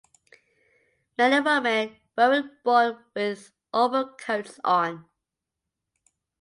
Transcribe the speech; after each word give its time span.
Men 1.19 1.31
and 1.31 1.45
women 1.45 1.95
weren't 2.17 2.63
born 2.63 3.05
with 3.13 3.51
overcoats 3.71 4.59
on. 4.63 5.05